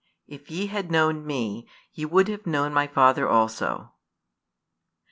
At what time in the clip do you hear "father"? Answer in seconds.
2.87-3.29